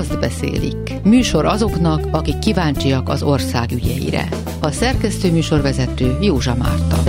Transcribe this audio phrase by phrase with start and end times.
[0.00, 1.02] azt beszélik.
[1.02, 4.28] Műsor azoknak, akik kíváncsiak az ország ügyeire.
[4.60, 7.02] A szerkesztő műsorvezető Józsa Márta.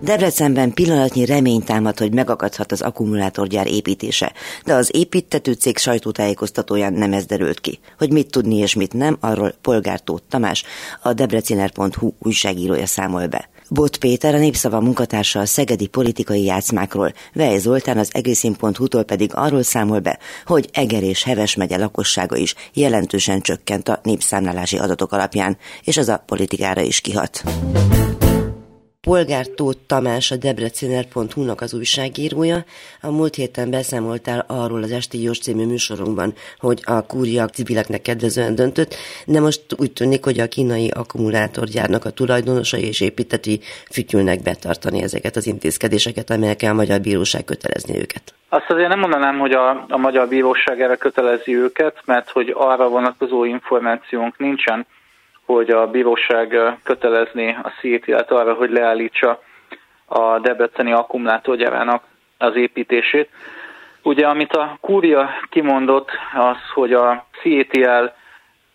[0.00, 4.32] Debrecenben pillanatnyi remény támad, hogy megakadhat az akkumulátorgyár építése,
[4.64, 7.78] de az építető cég sajtótájékoztatóján nem ez derült ki.
[7.98, 10.64] Hogy mit tudni és mit nem, arról Polgártót Tamás,
[11.02, 13.48] a debreciner.hu újságírója számol be.
[13.70, 19.62] Bot Péter, a Népszava munkatársa a szegedi politikai játszmákról, Vej Zoltán az egészín.hu-tól pedig arról
[19.62, 25.56] számol be, hogy Eger és Heves megye lakossága is jelentősen csökkent a népszámlálási adatok alapján,
[25.84, 27.42] és az a politikára is kihat.
[29.08, 32.56] Polgár Tóth Tamás, a debreciner.hu-nak az újságírója.
[33.02, 38.54] A múlt héten beszámoltál arról az Esti Jós című műsorunkban, hogy a kúria civileknek kedvezően
[38.54, 38.94] döntött,
[39.26, 45.36] de most úgy tűnik, hogy a kínai akkumulátorgyárnak a tulajdonosai és építeti fütyülnek betartani ezeket
[45.36, 48.34] az intézkedéseket, amelyekkel a Magyar Bíróság kötelezni őket.
[48.48, 52.88] Azt azért nem mondanám, hogy a, a Magyar Bíróság erre kötelezi őket, mert hogy arra
[52.88, 54.86] vonatkozó információnk nincsen,
[55.48, 59.42] hogy a bíróság kötelezné a CETL-t arra, hogy leállítsa
[60.06, 62.02] a debreceni akkumulátorgyárának
[62.38, 63.28] az építését.
[64.02, 68.04] Ugye, amit a kúria kimondott, az, hogy a CETL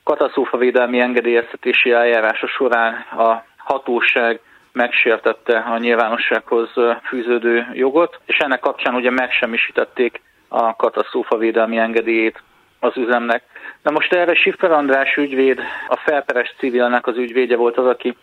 [0.03, 4.39] katasztrófavédelmi engedélyeztetési eljárása során a hatóság
[4.71, 6.69] megsértette a nyilvánossághoz
[7.03, 12.41] fűződő jogot, és ennek kapcsán ugye megsemmisítették a katasztrófavédelmi engedélyét
[12.79, 13.43] az üzemnek.
[13.83, 18.15] Na most erre Siffer András ügyvéd, a felperes civilnek az ügyvédje volt az, aki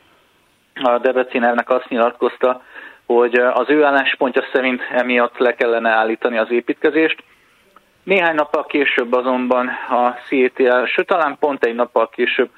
[0.83, 2.62] a Debrecinernek azt nyilatkozta,
[3.06, 7.22] hogy az ő álláspontja szerint emiatt le kellene állítani az építkezést.
[8.03, 12.50] Néhány nappal később azonban a CETL, sőt talán pont egy nappal később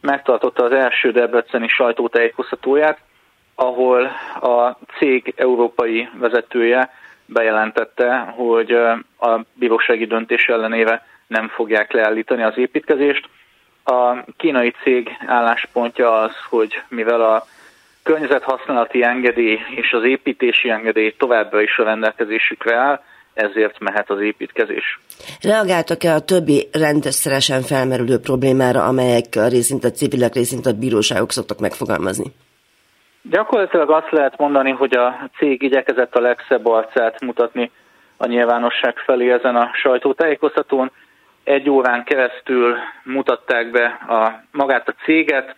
[0.00, 2.98] megtartotta az első debreceni sajtótájékoztatóját,
[3.54, 4.04] ahol
[4.40, 6.90] a cég európai vezetője
[7.26, 8.72] bejelentette, hogy
[9.20, 13.28] a bírósági döntés ellenére nem fogják leállítani az építkezést.
[13.84, 17.46] A kínai cég álláspontja az, hogy mivel a
[18.02, 23.02] környezethasználati engedély és az építési engedély továbbra is a rendelkezésükre áll,
[23.34, 25.00] ezért mehet az építkezés.
[25.42, 31.58] Reagáltak-e a többi rendszeresen felmerülő problémára, amelyek a részint a civilek, részint a bíróságok szoktak
[31.58, 32.32] megfogalmazni?
[33.22, 37.70] Gyakorlatilag azt lehet mondani, hogy a cég igyekezett a legszebb arcát mutatni
[38.16, 40.90] a nyilvánosság felé ezen a sajtótájékoztatón
[41.50, 45.56] egy órán keresztül mutatták be a, magát a céget,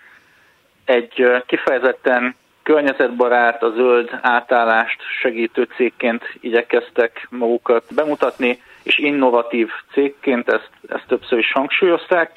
[0.85, 10.71] egy kifejezetten környezetbarát, a zöld átállást segítő cégként igyekeztek magukat bemutatni, és innovatív cégként ezt,
[10.89, 12.31] ezt többször is hangsúlyozták.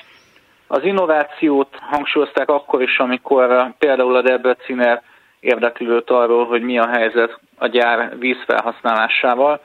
[0.67, 5.01] Az innovációt hangsúlyozták akkor is, amikor például a Debreciner
[5.39, 9.61] érdeklődött arról, hogy mi a helyzet a gyár vízfelhasználásával,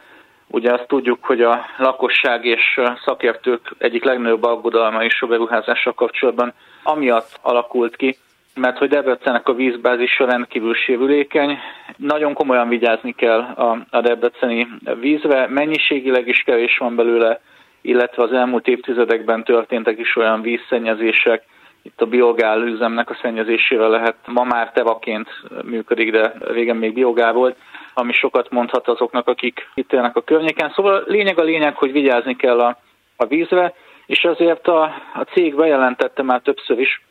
[0.52, 6.52] Ugye azt tudjuk, hogy a lakosság és szakértők egyik legnagyobb aggodalma is a beruházással kapcsolatban
[6.82, 8.16] amiatt alakult ki,
[8.54, 11.58] mert hogy Debrecennek a vízbázisa rendkívül sérülékeny,
[11.96, 14.68] nagyon komolyan vigyázni kell a, a debreceni
[15.00, 17.40] vízre, mennyiségileg is kevés van belőle,
[17.80, 21.42] illetve az elmúlt évtizedekben történtek is olyan vízszennyezések,
[21.82, 25.28] itt a biogál üzemnek a szennyezésére lehet, ma már tevaként
[25.64, 27.56] működik, de régen még biogál volt,
[27.94, 30.72] ami sokat mondhat azoknak, akik itt élnek a környéken.
[30.74, 32.76] Szóval lényeg a lényeg, hogy vigyázni kell a,
[33.16, 33.74] a vízre,
[34.06, 34.82] és azért a,
[35.14, 37.02] a cég bejelentette már többször is,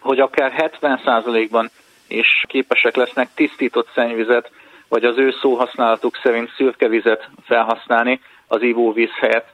[0.00, 1.70] hogy akár 70%-ban
[2.08, 4.50] is képesek lesznek tisztított szennyvizet,
[4.88, 9.52] vagy az ő szóhasználatuk szerint szürke vizet felhasználni az ivóvíz helyett.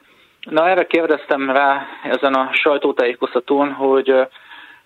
[0.49, 4.13] Na erre kérdeztem rá ezen a sajtótájékoztatón, hogy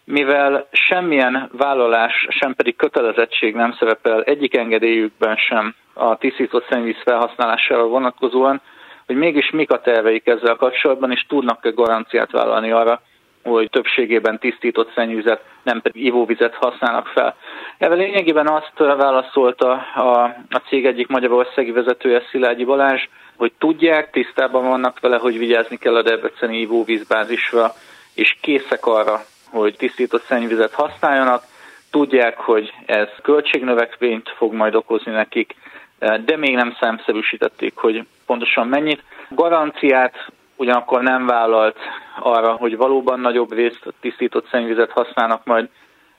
[0.05, 7.87] mivel semmilyen vállalás, sem pedig kötelezettség nem szerepel egyik engedélyükben sem a tisztított szennyvíz felhasználására
[7.87, 8.61] vonatkozóan,
[9.05, 13.01] hogy mégis mik a terveik ezzel kapcsolatban, és tudnak-e garanciát vállalni arra,
[13.43, 17.35] hogy többségében tisztított szennyvizet, nem pedig ivóvizet használnak fel.
[17.77, 24.67] Ezzel lényegében azt válaszolta a, a cég egyik magyarországi vezetője, Szilágyi Balázs, hogy tudják, tisztában
[24.67, 27.71] vannak vele, hogy vigyázni kell a debreceni ivóvízbázisra,
[28.15, 29.21] és készek arra,
[29.59, 31.43] hogy tisztított szennyvizet használjanak,
[31.91, 35.55] tudják, hogy ez költségnövekvényt fog majd okozni nekik,
[35.99, 39.03] de még nem számszerűsítették, hogy pontosan mennyit.
[39.29, 41.77] Garanciát ugyanakkor nem vállalt
[42.19, 45.69] arra, hogy valóban nagyobb részt tisztított szennyvizet használnak majd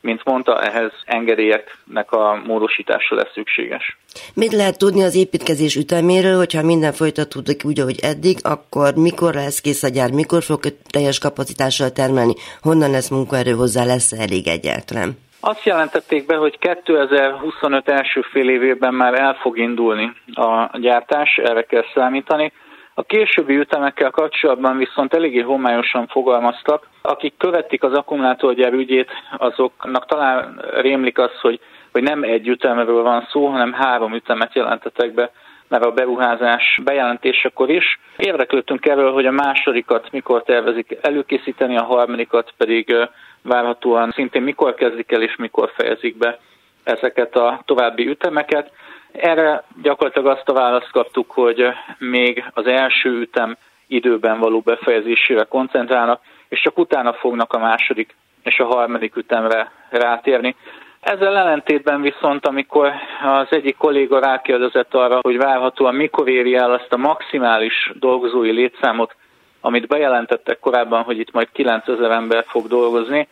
[0.06, 3.96] mint mondta, ehhez engedélyeknek a módosítása lesz szükséges.
[4.34, 9.60] Mit lehet tudni az építkezés üteméről, hogyha minden folytatódik úgy, ahogy eddig, akkor mikor lesz
[9.60, 10.60] kész a gyár, mikor fog
[10.90, 15.10] teljes kapacitással termelni, honnan lesz munkaerő hozzá, lesz elég egyáltalán?
[15.40, 21.62] Azt jelentették be, hogy 2025 első fél évében már el fog indulni a gyártás, erre
[21.62, 22.52] kell számítani.
[22.98, 26.88] A későbbi ütemekkel kapcsolatban viszont eléggé homályosan fogalmaztak.
[27.02, 31.60] Akik követik az akkumulátorgyár ügyét, azoknak talán rémlik az, hogy,
[31.92, 35.30] hogy nem egy ütemről van szó, hanem három ütemet jelentetek be
[35.68, 38.00] mert a beruházás bejelentésekor is.
[38.16, 42.94] Érdeklődtünk erről, hogy a másodikat mikor tervezik előkészíteni, a harmadikat pedig
[43.42, 46.38] várhatóan szintén mikor kezdik el és mikor fejezik be
[46.84, 48.70] ezeket a további ütemeket.
[49.16, 51.66] Erre gyakorlatilag azt a választ kaptuk, hogy
[51.98, 58.58] még az első ütem időben való befejezésére koncentrálnak, és csak utána fognak a második és
[58.58, 60.56] a harmadik ütemre rátérni.
[61.00, 62.92] Ezzel ellentétben viszont, amikor
[63.22, 69.16] az egyik kolléga rákérdezett arra, hogy várhatóan mikor éri el azt a maximális dolgozói létszámot,
[69.60, 73.28] amit bejelentettek korábban, hogy itt majd 9000 ember fog dolgozni,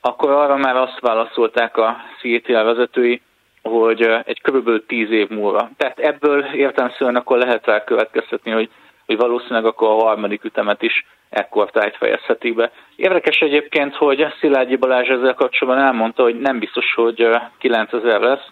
[0.00, 3.20] akkor arra már azt válaszolták a CTL vezetői,
[3.62, 5.70] hogy egy körülbelül 10 év múlva.
[5.76, 8.70] Tehát ebből értelmszerűen akkor lehet rá következtetni, hogy,
[9.06, 12.70] hogy valószínűleg akkor a harmadik ütemet is ekkor tájt fejezhetik be.
[12.96, 17.28] Érdekes egyébként, hogy Szilágyi Balázs ezzel kapcsolatban elmondta, hogy nem biztos, hogy
[17.58, 18.46] 9000 lesz,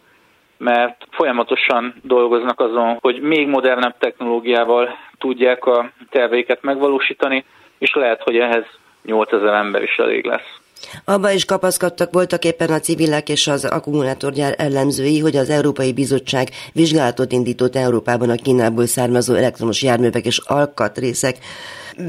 [0.58, 7.44] mert folyamatosan dolgoznak azon, hogy még modernebb technológiával tudják a terveiket megvalósítani,
[7.78, 8.64] és lehet, hogy ehhez
[9.02, 10.60] 8000 ember is elég lesz.
[11.04, 16.48] Abba is kapaszkodtak voltak éppen a civilek és az akkumulátorgyár ellenzői, hogy az Európai Bizottság
[16.72, 21.36] vizsgálatot indított Európában a Kínából származó elektromos járművek és alkatrészek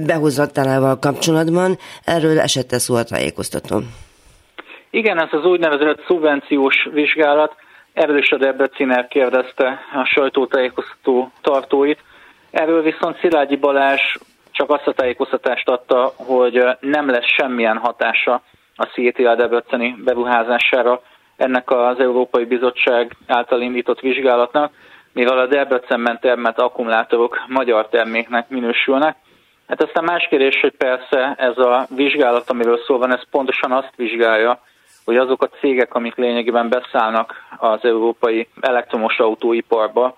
[0.06, 1.78] behozattalával kapcsolatban.
[2.06, 3.84] Erről esette szó a tájékoztatón.
[4.90, 7.56] Igen, ez az úgynevezett szubvenciós vizsgálat.
[7.94, 12.00] Erről is a Debreciner kérdezte a sajtótájékoztató tartóit.
[12.52, 14.02] Erről viszont Szilágyi Balázs
[14.52, 18.42] csak azt a tájékoztatást adta, hogy nem lesz semmilyen hatása
[18.78, 21.02] a CETA Debreceni beruházására
[21.38, 24.72] ennek az Európai Bizottság által indított vizsgálatnak,
[25.14, 29.16] mivel a Debrecenben termelt akkumulátorok magyar terméknek minősülnek.
[29.68, 33.94] Hát aztán más kérdés, hogy persze ez a vizsgálat, amiről szó van, ez pontosan azt
[33.96, 34.62] vizsgálja,
[35.06, 40.18] hogy azok a cégek, amik lényegében beszállnak az európai elektromos autóiparba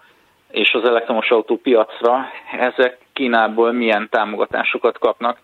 [0.51, 2.25] és az elektromos autópiacra,
[2.59, 5.37] ezek Kínából milyen támogatásokat kapnak,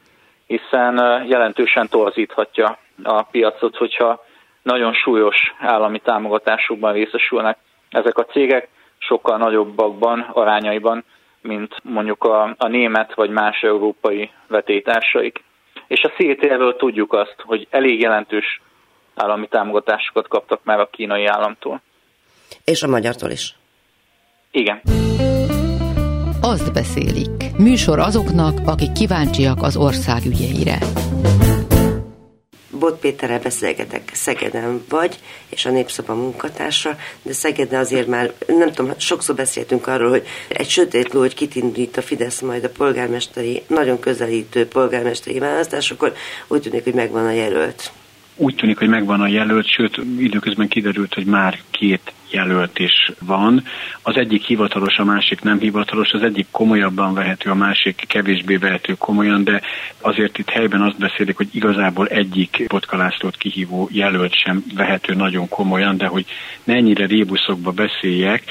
[0.48, 4.24] hiszen jelentősen torzíthatja a piacot, hogyha
[4.62, 7.58] nagyon súlyos állami támogatásokban részesülnek
[7.90, 11.04] ezek a cégek, sokkal nagyobbakban, arányaiban,
[11.42, 15.44] mint mondjuk a, a német vagy más európai vetétársaik.
[15.88, 18.62] És a CET-ről tudjuk azt, hogy elég jelentős
[19.16, 21.82] állami támogatásokat kaptak már a kínai államtól.
[22.64, 23.56] És a magyartól is.
[24.52, 24.82] Igen.
[26.42, 27.58] Azt beszélik.
[27.58, 30.78] Műsor azoknak, akik kíváncsiak az ország ügyeire.
[32.86, 38.94] Bot Péterrel beszélgetek, Szegeden vagy, és a Népszava munkatársa, de Szegeden azért már, nem tudom,
[38.98, 44.00] sokszor beszéltünk arról, hogy egy sötét ló, hogy kit a Fidesz majd a polgármesteri, nagyon
[44.00, 46.14] közelítő polgármesteri választásokor,
[46.48, 47.92] úgy tűnik, hogy megvan a jelölt.
[48.36, 53.64] Úgy tűnik, hogy megvan a jelölt, sőt, időközben kiderült, hogy már két jelölt is van.
[54.02, 58.94] Az egyik hivatalos, a másik nem hivatalos, az egyik komolyabban vehető, a másik kevésbé vehető
[58.94, 59.62] komolyan, de
[60.00, 65.98] azért itt helyben azt beszélik, hogy igazából egyik potkalászlót kihívó jelölt sem vehető nagyon komolyan,
[65.98, 66.26] de hogy
[66.64, 68.44] ne ennyire rébuszokba beszéljek,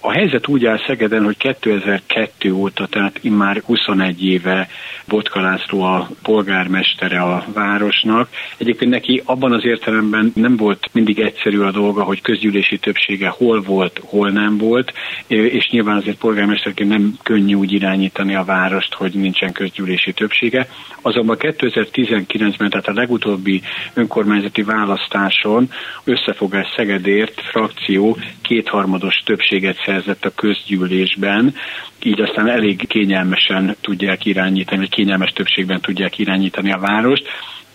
[0.00, 4.68] a helyzet úgy áll Szegeden, hogy 2002 óta, tehát immár 21 éve
[5.08, 8.28] Botka László a polgármestere a városnak.
[8.56, 13.60] Egyébként neki abban az értelemben nem volt mindig egyszerű a dolga, hogy közgyűlési többsége hol
[13.60, 14.92] volt, hol nem volt,
[15.26, 20.68] és nyilván azért polgármesterként nem könnyű úgy irányítani a várost, hogy nincsen közgyűlési többsége.
[21.02, 23.62] Azonban 2019-ben, tehát a legutóbbi
[23.94, 25.70] önkormányzati választáson
[26.04, 31.54] összefogás Szegedért frakció kétharmados többséget szerzett a közgyűlésben,
[32.02, 37.28] így aztán elég kényelmesen tudják irányítani, vagy kényelmes többségben tudják irányítani a várost.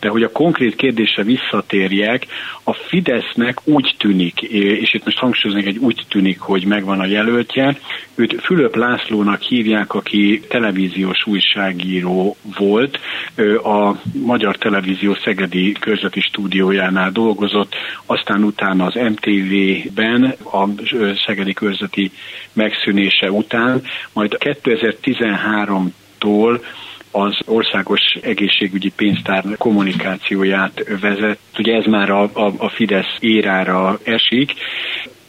[0.05, 2.25] De hogy a konkrét kérdésre visszatérjek,
[2.63, 7.77] a Fidesznek úgy tűnik, és itt most hangsúlyoznék, egy úgy tűnik, hogy megvan a jelöltje,
[8.15, 13.00] őt Fülöp Lászlónak hívják, aki televíziós újságíró volt,
[13.63, 17.74] a Magyar Televízió Szegedi körzeti stúdiójánál dolgozott,
[18.05, 20.67] aztán utána az MTV-ben, a
[21.25, 22.12] Szegedi körzeti
[22.53, 23.81] megszűnése után,
[24.13, 26.59] majd 2013-tól
[27.15, 31.39] az országos egészségügyi pénztár kommunikációját vezet.
[31.57, 34.53] Ugye ez már a, a, a Fidesz érára esik,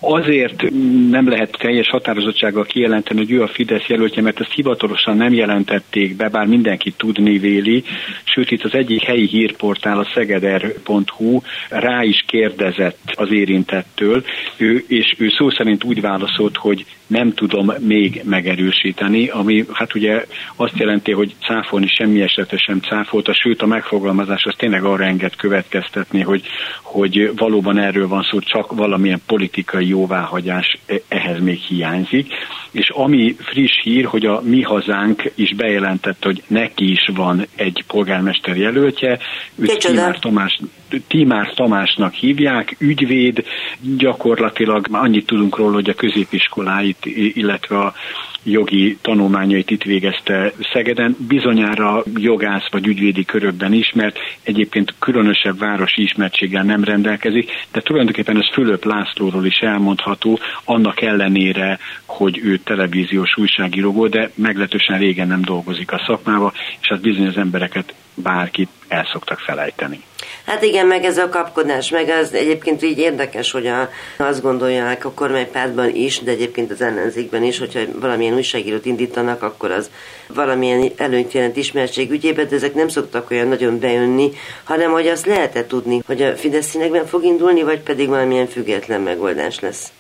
[0.01, 0.71] Azért
[1.11, 6.17] nem lehet teljes határozottsággal kijelenteni, hogy ő a Fidesz jelöltje, mert ezt hivatalosan nem jelentették
[6.17, 7.85] be, bár mindenki tudni véli,
[8.25, 14.25] sőt itt az egyik helyi hírportál, a szegeder.hu rá is kérdezett az érintettől,
[14.57, 20.25] ő, és ő szó szerint úgy válaszolt, hogy nem tudom még megerősíteni, ami hát ugye
[20.57, 25.37] azt jelenti, hogy cáfolni semmi esetre sem cáfolta, sőt a megfogalmazás az tényleg arra enged
[25.37, 26.43] következtetni, hogy,
[26.83, 32.35] hogy valóban erről van szó, csak valamilyen politikai jóváhagyás e, ehhez még hiányzik.
[32.71, 37.85] És ami friss hír, hogy a mi hazánk is bejelentette, hogy neki is van egy
[37.87, 39.19] polgármester jelöltje,
[39.55, 40.19] őt Timár,
[41.07, 43.45] Timár Tamásnak hívják, ügyvéd,
[43.81, 47.95] gyakorlatilag annyit tudunk róla, hogy a középiskoláit, illetve a
[48.47, 56.63] jogi tanulmányait itt végezte Szegeden, bizonyára jogász vagy ügyvédi körökben ismert, egyébként különösebb városi ismertséggel
[56.63, 63.93] nem rendelkezik, de tulajdonképpen ez Fülöp Lászlóról is elmondható, annak ellenére, hogy ő televíziós újságíró
[63.93, 69.09] volt, de meglehetősen régen nem dolgozik a szakmába, és hát bizony az embereket bárkit el
[69.13, 70.05] szoktak felejteni.
[70.47, 75.05] Hát igen, meg ez a kapkodás, meg az egyébként így érdekes, hogy a, azt gondolják
[75.05, 79.91] a kormánypártban is, de egyébként az ellenzékben is, hogyha valamilyen újságírót indítanak, akkor az
[80.27, 84.31] valamilyen előnyt jelent ismertség ügyébe, de ezek nem szoktak olyan nagyon bejönni,
[84.65, 89.01] hanem hogy azt lehet tudni, hogy a Fidesz színekben fog indulni, vagy pedig valamilyen független
[89.01, 89.93] megoldás lesz.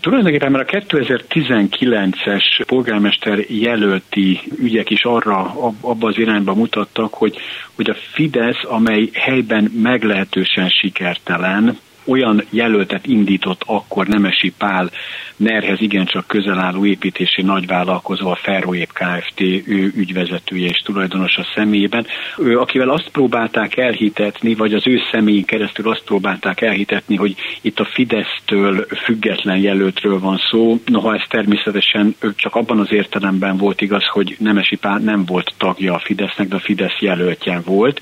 [0.00, 7.36] Tulajdonképpen már a 2019-es polgármester jelölti ügyek is arra, abba az irányba mutattak, hogy,
[7.74, 11.78] hogy a Fidesz, amely helyben meglehetősen sikertelen,
[12.08, 14.90] olyan jelöltet indított akkor Nemesi Pál
[15.38, 19.40] Nerhez igencsak közel álló építési nagyvállalkozó, a Ferroép Kft.
[19.66, 26.02] ő ügyvezetője és tulajdonosa személyében, akivel azt próbálták elhitetni, vagy az ő személyén keresztül azt
[26.04, 32.78] próbálták elhitetni, hogy itt a Fidesztől független jelöltről van szó, noha ez természetesen csak abban
[32.78, 36.98] az értelemben volt igaz, hogy Nemesi Pál nem volt tagja a Fidesznek, de a Fidesz
[37.00, 38.00] jelöltje volt,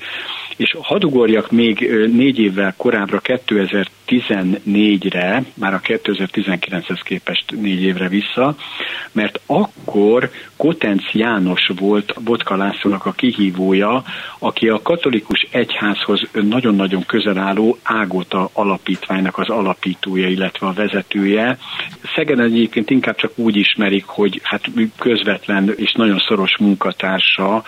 [0.57, 1.79] és hadugorjak még
[2.13, 3.19] négy évvel korábbra
[4.07, 8.55] 2014-re, már a 2019-hez képest négy évre vissza,
[9.11, 14.03] mert akkor Kotenc János volt Botka Lászlónak a kihívója,
[14.39, 21.57] aki a katolikus egyházhoz nagyon-nagyon közel álló Ágota alapítványnak az alapítója, illetve a vezetője.
[22.15, 27.63] Szegeden egyébként inkább csak úgy ismerik, hogy hát közvetlen és nagyon szoros munkatársa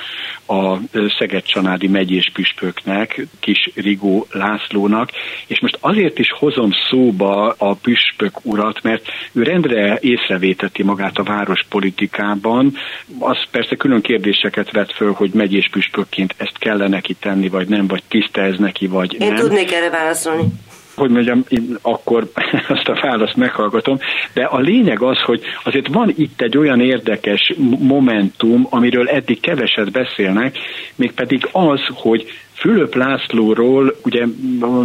[0.47, 0.77] a
[1.19, 5.11] Szeged Csanádi megyés püspöknek, kis Rigó Lászlónak,
[5.47, 11.23] és most azért is hozom szóba a püspök urat, mert ő rendre észrevéteti magát a
[11.23, 12.73] várospolitikában,
[13.19, 17.87] az persze külön kérdéseket vet föl, hogy megyés püspökként ezt kellene neki tenni, vagy nem,
[17.87, 19.35] vagy tiszta ez neki, vagy Én nem.
[19.35, 20.43] Én tudnék erre válaszolni.
[20.95, 22.31] Hogy mondjam, én akkor
[22.67, 23.97] azt a választ meghallgatom,
[24.33, 29.91] de a lényeg az, hogy azért van itt egy olyan érdekes momentum, amiről eddig keveset
[29.91, 30.57] beszélnek,
[30.95, 32.25] mégpedig az, hogy
[32.59, 34.25] Fülöp Lászlóról ugye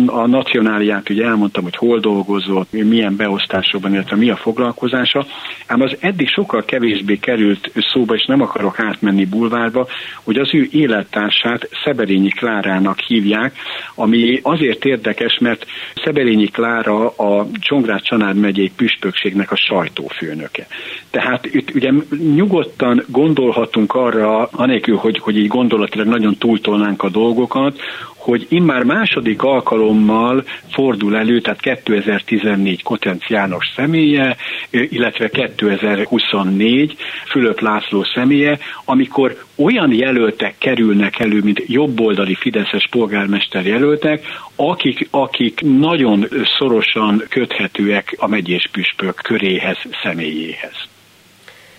[0.07, 5.27] a nacionáliát ugye elmondtam, hogy hol dolgozott, milyen beosztásokban, illetve mi a foglalkozása,
[5.67, 9.87] ám az eddig sokkal kevésbé került szóba, és nem akarok átmenni bulvárba,
[10.23, 13.55] hogy az ő élettársát Szeberényi Klárának hívják,
[13.95, 20.67] ami azért érdekes, mert Szeberényi Klára a Csongrád Csanád megyei püspökségnek a sajtófőnöke.
[21.11, 21.93] Tehát itt ugye
[22.35, 27.81] nyugodtan gondolhatunk arra, anélkül, hogy, hogy így gondolatilag nagyon túltolnánk a dolgokat, pillanat,
[28.17, 34.37] hogy immár második alkalommal fordul elő, tehát 2014 Kotenc János személye,
[34.71, 36.97] illetve 2024
[37.31, 45.61] Fülöp László személye, amikor olyan jelöltek kerülnek elő, mint jobboldali Fideszes polgármester jelöltek, akik, akik
[45.61, 46.27] nagyon
[46.59, 50.89] szorosan köthetőek a megyés püspök köréhez, személyéhez.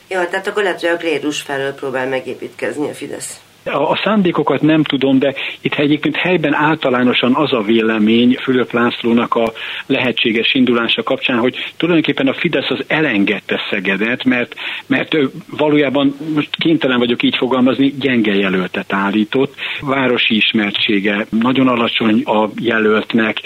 [0.07, 3.44] Jó, tehát akkor lehet, hogy a klérus felől próbál megépítkezni a Fidesz.
[3.65, 9.51] A szándékokat nem tudom, de itt egyébként helyben általánosan az a vélemény Fülöp Lászlónak a
[9.85, 14.55] lehetséges indulása kapcsán, hogy tulajdonképpen a Fidesz az elengedte Szegedet, mert,
[14.87, 15.17] mert
[15.57, 19.53] valójában most kénytelen vagyok így fogalmazni, gyenge jelöltet állított.
[19.81, 23.37] Városi ismertsége nagyon alacsony a jelöltnek,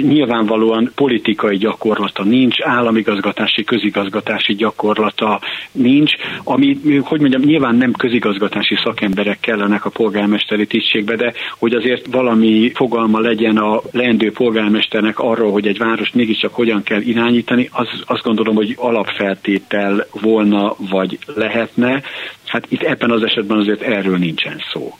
[0.00, 5.40] nyilvánvalóan politikai gyakorlata nincs, államigazgatási, közigazgatási gyakorlata
[5.72, 6.12] nincs,
[6.44, 12.72] ami, hogy mondjam, nyilván nem közigazgatási szakemberekkel kellenek a polgármesteri tisztségbe, de hogy azért valami
[12.74, 18.22] fogalma legyen a leendő polgármesternek arról, hogy egy város mégiscsak hogyan kell irányítani, az azt
[18.22, 22.02] gondolom, hogy alapfeltétel volna, vagy lehetne.
[22.46, 24.94] Hát itt ebben az esetben azért erről nincsen szó.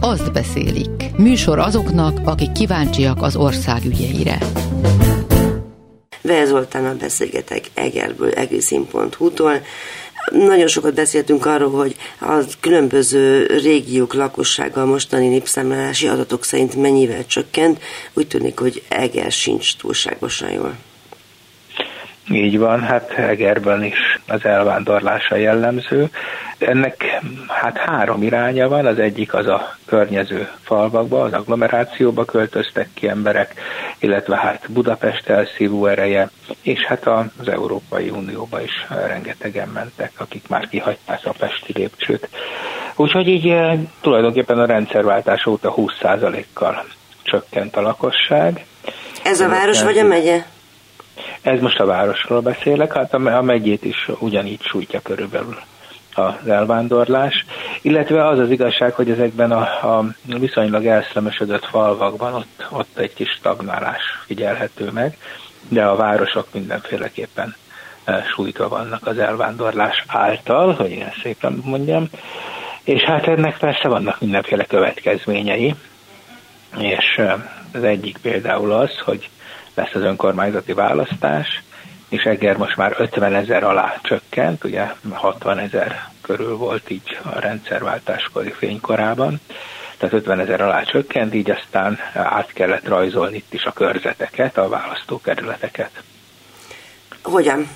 [0.00, 0.90] Azt beszélik.
[1.16, 4.38] Műsor azoknak, akik kíváncsiak az ország ügyeire.
[6.22, 9.52] Vele Zoltánnal beszélgetek Egerből, egészín.hu-tól.
[10.30, 17.26] Nagyon sokat beszéltünk arról, hogy a különböző régiók lakossága a mostani népszámlálási adatok szerint mennyivel
[17.26, 17.82] csökkent.
[18.12, 20.76] Úgy tűnik, hogy Eger sincs túlságosan jól.
[22.32, 26.10] Így van, hát Egerben is az elvándorlása jellemző.
[26.58, 33.08] Ennek hát három iránya van, az egyik az a környező falvakba, az agglomerációba költöztek ki
[33.08, 33.54] emberek,
[33.98, 36.30] illetve hát Budapest elszívó ereje,
[36.62, 42.28] és hát az Európai Unióba is rengetegen mentek, akik már kihagyták a pesti lépcsőt.
[42.96, 46.84] Úgyhogy így eh, tulajdonképpen a rendszerváltás óta 20%-kal
[47.22, 48.64] csökkent a lakosság.
[49.24, 50.42] Ez a város vagy a megye?
[51.42, 55.58] Ez most a városról beszélek, hát a megyét is ugyanígy sújtja körülbelül
[56.14, 57.44] az elvándorlás,
[57.82, 59.60] illetve az az igazság, hogy ezekben a,
[59.98, 60.04] a
[60.38, 65.16] viszonylag elszlemesödött falvakban ott, ott egy kis stagnálás figyelhető meg,
[65.68, 67.54] de a városok mindenféleképpen
[68.04, 72.08] e, sújtva vannak az elvándorlás által, hogy ilyen szépen mondjam,
[72.84, 75.74] és hát ennek persze vannak mindenféle következményei,
[76.78, 79.28] és e, az egyik például az, hogy
[79.74, 81.62] lesz az önkormányzati választás,
[82.08, 87.38] és Eger most már 50 ezer alá csökkent, ugye 60 ezer körül volt így a
[87.38, 89.40] rendszerváltáskori fénykorában,
[89.96, 94.68] tehát 50 ezer alá csökkent, így aztán át kellett rajzolni itt is a körzeteket, a
[94.68, 96.02] választókerületeket.
[97.22, 97.68] Hogyan?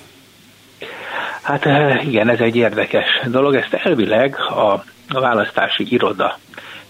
[1.43, 3.55] Hát eh, igen, ez egy érdekes dolog.
[3.55, 6.39] Ezt elvileg a, a választási iroda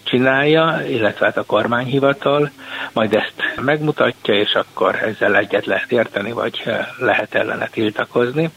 [0.07, 2.49] csinálja, illetve hát a kormányhivatal,
[2.93, 8.49] majd ezt megmutatja, és akkor ezzel egyet lehet érteni, vagy eh, lehet ellene tiltakozni.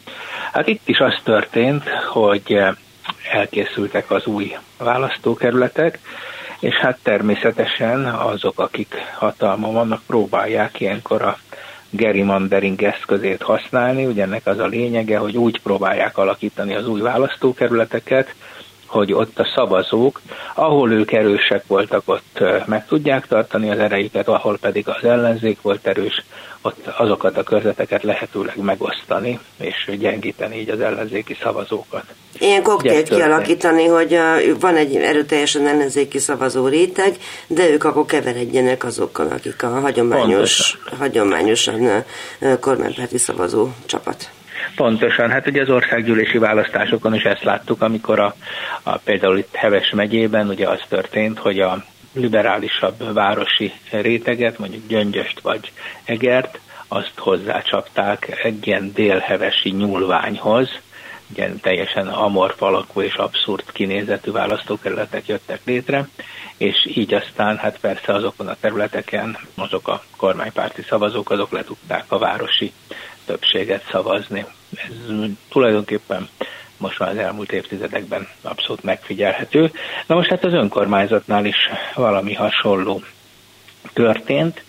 [0.53, 2.75] Hát itt is az történt, hogy eh,
[3.33, 5.99] elkészültek az új választókerületek,
[6.61, 11.39] és hát természetesen azok, akik hatalma vannak, próbálják ilyenkor a
[11.91, 18.35] gerrymandering eszközét használni, ugye ennek az a lényege, hogy úgy próbálják alakítani az új választókerületeket,
[18.91, 20.21] hogy ott a szavazók,
[20.55, 25.87] ahol ők erősek voltak, ott meg tudják tartani az erejüket, ahol pedig az ellenzék volt
[25.87, 26.25] erős,
[26.63, 32.05] ott azokat a körzeteket lehetőleg megosztani, és gyengíteni így az ellenzéki szavazókat.
[32.39, 34.19] Ilyen koktélt kialakítani, hogy
[34.61, 37.17] van egy erőteljesen ellenzéki szavazó réteg,
[37.47, 42.05] de ők akkor keveredjenek azokkal, akik a hagyományos, hagyományosan
[42.61, 44.31] kormánypárti szavazó csapat.
[44.77, 48.35] Pontosan, hát ugye az országgyűlési választásokon is ezt láttuk, amikor a,
[48.83, 55.41] a például itt Heves megyében ugye az történt, hogy a liberálisabb városi réteget, mondjuk Gyöngyöst
[55.41, 55.73] vagy
[56.05, 60.69] Egert, azt hozzácsapták egy ilyen délhevesi nyúlványhoz,
[61.35, 66.09] ilyen teljesen amorf alakú és abszurd kinézetű választókerületek jöttek létre,
[66.57, 72.05] és így aztán hát persze azokon a területeken azok a kormánypárti szavazók, azok le tudták
[72.09, 72.73] a városi
[73.27, 74.45] többséget szavazni.
[74.77, 76.29] Ez tulajdonképpen
[76.77, 79.71] most már az elmúlt évtizedekben abszolút megfigyelhető.
[80.07, 81.57] Na most hát az önkormányzatnál is
[81.95, 83.03] valami hasonló
[83.93, 84.63] történt.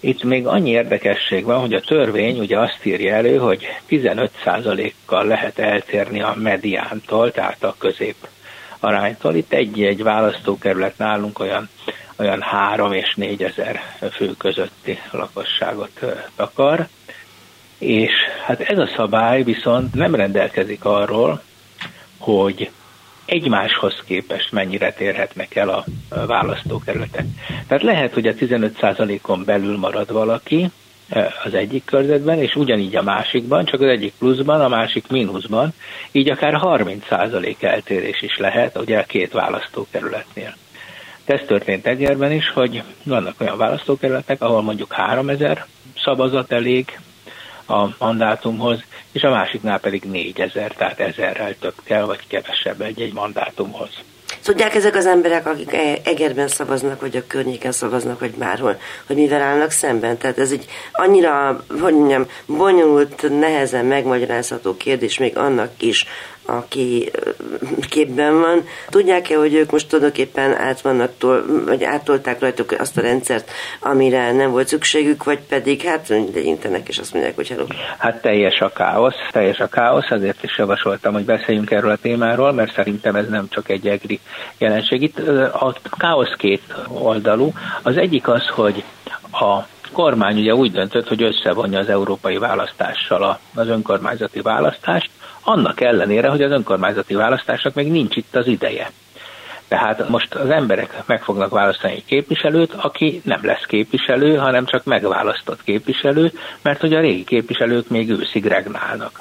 [0.00, 5.58] Itt még annyi érdekesség van, hogy a törvény ugye azt írja elő, hogy 15%-kal lehet
[5.58, 8.28] eltérni a mediántól, tehát a közép
[8.80, 9.34] aránytól.
[9.34, 11.68] Itt egy-egy választókerület nálunk olyan,
[12.16, 13.80] olyan 3 és 4 ezer
[14.12, 16.00] fő közötti lakosságot
[16.36, 16.88] akar.
[17.78, 18.12] És
[18.46, 21.42] hát ez a szabály viszont nem rendelkezik arról,
[22.18, 22.70] hogy
[23.24, 25.84] egymáshoz képest mennyire térhetnek el a
[26.26, 27.24] választókerületek.
[27.66, 30.70] Tehát lehet, hogy a 15%-on belül marad valaki
[31.08, 35.72] e, az egyik körzetben, és ugyanígy a másikban, csak az egyik pluszban, a másik mínuszban,
[36.12, 40.54] így akár 30% eltérés is lehet ugye a két választókerületnél.
[41.24, 45.66] Ez történt Egerben is, hogy vannak olyan választókerületek, ahol mondjuk 3000
[46.04, 46.98] szavazat elég
[47.68, 48.80] a mandátumhoz,
[49.12, 53.90] és a másiknál pedig 4000, tehát ezerrel több kell, vagy kevesebb egy-egy mandátumhoz.
[54.42, 59.16] Tudják ezek az emberek, akik e- Egerben szavaznak, vagy a környéken szavaznak, vagy bárhol, hogy
[59.16, 60.18] mivel állnak szemben?
[60.18, 66.06] Tehát ez egy annyira, hogy mondjam, bonyolult, nehezen megmagyarázható kérdés még annak is,
[66.48, 67.10] aki
[67.88, 68.64] képben van.
[68.88, 74.32] Tudják-e, hogy ők most tulajdonképpen át vannak, tol, vagy átolták rajtuk azt a rendszert, amire
[74.32, 77.64] nem volt szükségük, vagy pedig hát legyintenek, és azt mondják, hogy hello.
[77.98, 82.52] Hát teljes a káosz, teljes a káosz, ezért is javasoltam, hogy beszéljünk erről a témáról,
[82.52, 84.20] mert szerintem ez nem csak egy egri
[84.58, 85.02] jelenség.
[85.02, 85.18] Itt
[85.52, 87.52] a káosz két oldalú.
[87.82, 88.84] Az egyik az, hogy
[89.30, 95.10] a kormány ugye úgy döntött, hogy összevonja az európai választással az önkormányzati választást,
[95.42, 98.90] annak ellenére, hogy az önkormányzati választásnak még nincs itt az ideje.
[99.68, 104.84] Tehát most az emberek meg fognak választani egy képviselőt, aki nem lesz képviselő, hanem csak
[104.84, 109.20] megválasztott képviselő, mert hogy a régi képviselők még őszig regnálnak.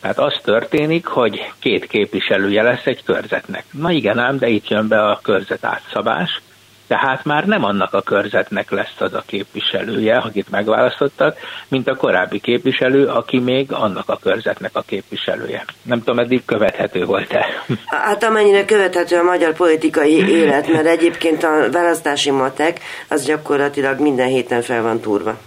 [0.00, 3.64] Tehát az történik, hogy két képviselője lesz egy körzetnek.
[3.70, 6.40] Na igen ám, de itt jön be a körzet átszabás,
[6.88, 12.40] tehát már nem annak a körzetnek lesz az a képviselője, akit megválasztottak, mint a korábbi
[12.40, 15.64] képviselő, aki még annak a körzetnek a képviselője.
[15.82, 17.46] Nem tudom, eddig követhető volt-e?
[17.86, 24.28] Hát amennyire követhető a magyar politikai élet, mert egyébként a választási matek az gyakorlatilag minden
[24.28, 25.38] héten fel van turva.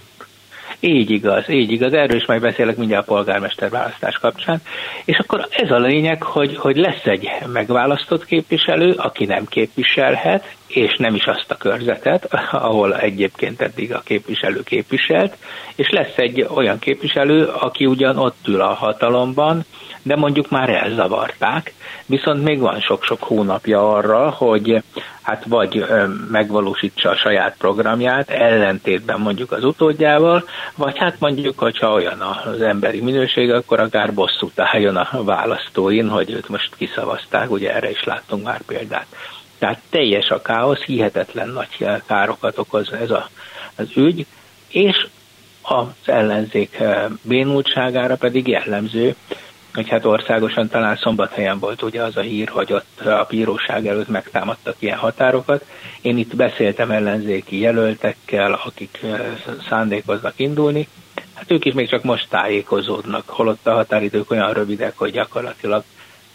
[0.83, 1.93] Így igaz, így igaz.
[1.93, 4.61] Erről is majd beszélek mindjárt a polgármester választás kapcsán.
[5.05, 10.95] És akkor ez a lényeg, hogy, hogy lesz egy megválasztott képviselő, aki nem képviselhet, és
[10.97, 15.37] nem is azt a körzetet, ahol egyébként eddig a képviselő képviselt,
[15.75, 19.65] és lesz egy olyan képviselő, aki ugyan ott ül a hatalomban,
[20.03, 21.73] de mondjuk már elzavarták,
[22.05, 24.83] viszont még van sok-sok hónapja arra, hogy
[25.21, 25.85] hát vagy
[26.31, 30.43] megvalósítsa a saját programját, ellentétben mondjuk az utódjával,
[30.75, 36.31] vagy hát mondjuk, hogyha olyan az emberi minőség, akkor akár bosszút álljon a választóin, hogy
[36.31, 39.05] őt most kiszavazták, ugye erre is láttunk már példát.
[39.59, 43.29] Tehát teljes a káosz, hihetetlen nagy károkat okoz ez a,
[43.75, 44.25] az ügy,
[44.67, 45.07] és
[45.61, 46.83] az ellenzék
[47.21, 49.15] bénultságára pedig jellemző,
[49.73, 54.07] hogy hát országosan talán szombathelyen volt ugye az a hír, hogy ott a bíróság előtt
[54.07, 55.65] megtámadtak ilyen határokat.
[56.01, 58.99] Én itt beszéltem ellenzéki jelöltekkel, akik
[59.69, 60.87] szándékoznak indulni,
[61.33, 65.83] hát ők is még csak most tájékozódnak, holott a határidők olyan rövidek, hogy gyakorlatilag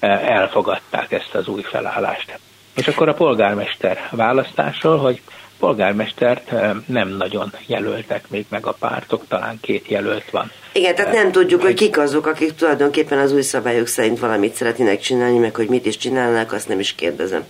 [0.00, 2.38] elfogadták ezt az új felállást.
[2.76, 5.20] És akkor a polgármester választásról, hogy
[5.58, 6.52] polgármestert
[6.86, 10.50] nem nagyon jelöltek még meg a pártok, talán két jelölt van.
[10.72, 15.00] Igen, tehát nem tudjuk, hogy kik azok, akik tulajdonképpen az új szabályok szerint valamit szeretnének
[15.00, 17.44] csinálni, meg hogy mit is csinálnak, azt nem is kérdezem.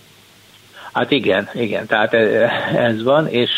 [0.93, 2.15] Hát igen, igen, tehát
[2.75, 3.51] ez van, és,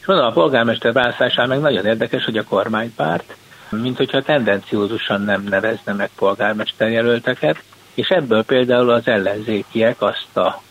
[0.00, 3.36] és mondom, a polgármester választásán meg nagyon érdekes, hogy a kormánypárt,
[3.70, 7.62] mint hogyha tendenciózusan nem nevezne meg polgármester jelölteket,
[7.94, 10.62] és ebből például az ellenzékiek azt a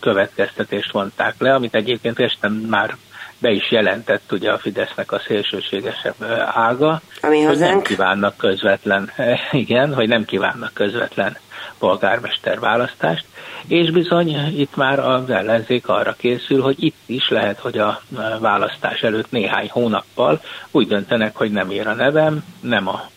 [0.00, 2.96] következtetést vonták le, amit egyébként este már
[3.38, 6.14] be is jelentett ugye a Fidesznek a szélsőségesebb
[6.54, 9.10] ága, Ami hogy nem kívánnak közvetlen,
[9.52, 11.36] igen, hogy nem kívánnak közvetlen
[11.78, 13.24] polgármester választást,
[13.66, 18.00] és bizony itt már az ellenzék arra készül, hogy itt is lehet, hogy a
[18.38, 23.08] választás előtt néhány hónappal úgy döntenek, hogy nem ér a nevem, nem a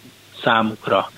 [0.43, 1.11] számukra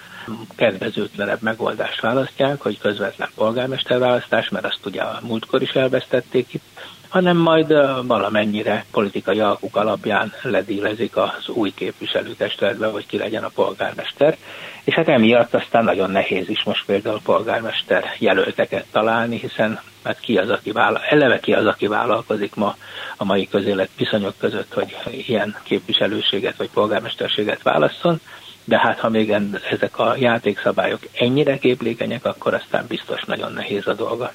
[0.55, 6.63] kedvezőtlenebb megoldást választják, hogy közvetlen polgármesterválasztás, mert azt ugye a múltkor is elvesztették itt,
[7.09, 7.67] hanem majd
[8.07, 14.37] valamennyire politikai alkuk alapján ledílezik az új képviselőtestületbe, hogy ki legyen a polgármester.
[14.83, 20.37] És hát emiatt aztán nagyon nehéz is most például polgármester jelölteket találni, hiszen hát ki
[20.37, 22.75] az, aki vállal, eleve ki az, aki vállalkozik ma
[23.17, 24.95] a mai közélet viszonyok között, hogy
[25.27, 28.19] ilyen képviselőséget vagy polgármesterséget válasszon
[28.69, 29.33] de hát ha még
[29.71, 34.33] ezek a játékszabályok ennyire képlékenyek, akkor aztán biztos nagyon nehéz a dolga.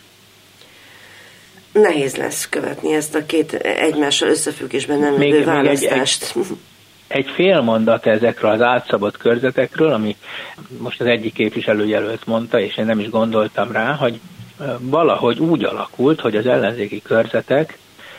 [1.72, 6.22] Nehéz lesz követni ezt a két egymással összefüggésben nem lévő választást.
[6.22, 6.56] Egy, egy,
[7.06, 10.16] egy fél mondat ezekről az átszabott körzetekről, ami
[10.78, 14.20] most az egyik képviselőjelölt mondta, és én nem is gondoltam rá, hogy
[14.78, 17.78] valahogy úgy alakult, hogy az ellenzéki körzetek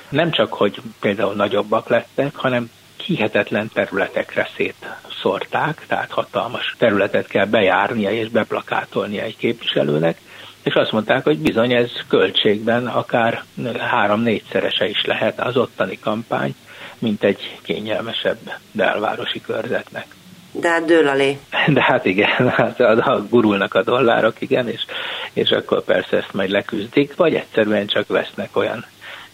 [0.09, 2.69] nem csak, hogy például nagyobbak lettek, hanem
[3.05, 10.17] hihetetlen területekre szétszórták, tehát hatalmas területet kell bejárnia és beplakátolnia egy képviselőnek,
[10.63, 13.43] és azt mondták, hogy bizony ez költségben akár
[13.77, 16.55] három-négyszerese is lehet az ottani kampány,
[16.99, 18.37] mint egy kényelmesebb
[18.71, 20.05] belvárosi körzetnek.
[20.51, 21.37] De hát dől alé.
[21.67, 24.85] De hát igen, hát a, gurulnak a dollárok, igen, és,
[25.33, 28.85] és akkor persze ezt majd leküzdik, vagy egyszerűen csak vesznek olyan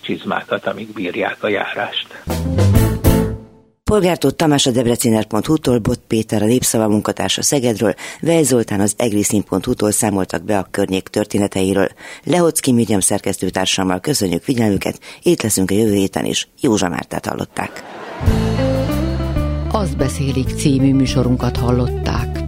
[0.02, 2.08] csizmákat, amik bírják a járást.
[3.92, 10.44] Polgártó Tamás a debreciner.hu-tól, Bot Péter a Népszava munkatársa Szegedről, Vej Zoltán az egriszín.hu-tól számoltak
[10.44, 11.88] be a környék történeteiről.
[12.24, 16.50] Lehocki Miriam szerkesztőtársammal köszönjük figyelmüket, itt leszünk a jövő héten is.
[16.62, 17.84] Józsa Mártát hallották.
[19.72, 22.41] Azt beszélik című műsorunkat hallották.